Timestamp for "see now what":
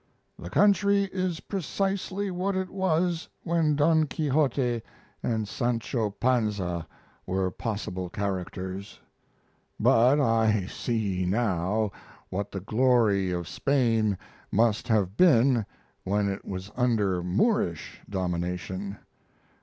10.65-12.51